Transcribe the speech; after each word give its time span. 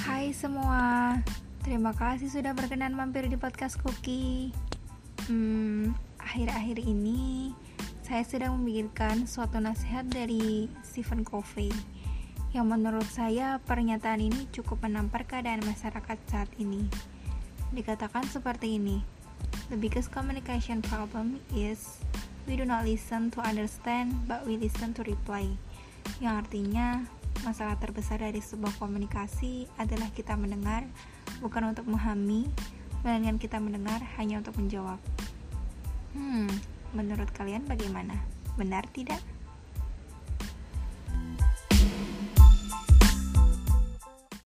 Hai 0.00 0.32
semua, 0.32 1.16
terima 1.60 1.92
kasih 1.92 2.32
sudah 2.32 2.56
berkenan 2.56 2.96
mampir 2.96 3.28
di 3.28 3.36
podcast 3.36 3.76
Cookie. 3.84 4.48
Hmm, 5.28 5.92
akhir-akhir 6.16 6.80
ini 6.80 7.52
saya 8.00 8.24
sedang 8.24 8.56
memikirkan 8.56 9.28
suatu 9.28 9.60
nasihat 9.60 10.08
dari 10.08 10.72
Stephen 10.80 11.20
Covey 11.20 11.68
yang 12.56 12.66
menurut 12.66 13.06
saya 13.06 13.60
pernyataan 13.62 14.24
ini 14.24 14.48
cukup 14.50 14.82
menampar 14.82 15.28
keadaan 15.28 15.60
masyarakat 15.62 16.18
saat 16.26 16.50
ini. 16.56 16.88
Dikatakan 17.76 18.24
seperti 18.26 18.80
ini, 18.80 19.04
the 19.68 19.76
biggest 19.76 20.10
communication 20.10 20.82
problem 20.82 21.38
is 21.54 22.02
we 22.50 22.58
do 22.58 22.66
not 22.66 22.82
listen 22.82 23.30
to 23.30 23.38
understand, 23.44 24.10
but 24.26 24.42
we 24.42 24.58
listen 24.58 24.90
to 24.96 25.06
reply. 25.06 25.46
Yang 26.18 26.34
artinya, 26.42 27.06
masalah 27.46 27.78
terbesar 27.78 28.20
dari 28.20 28.42
sebuah 28.42 28.74
komunikasi 28.82 29.70
adalah 29.78 30.10
kita 30.10 30.34
mendengar 30.34 30.84
bukan 31.38 31.70
untuk 31.70 31.86
memahami, 31.86 32.50
melainkan 33.06 33.38
kita 33.38 33.62
mendengar 33.62 34.02
hanya 34.18 34.42
untuk 34.42 34.58
menjawab. 34.58 34.98
Hmm, 36.12 36.50
menurut 36.92 37.30
kalian 37.30 37.64
bagaimana? 37.64 38.18
Benar 38.58 38.84
tidak? 38.90 39.22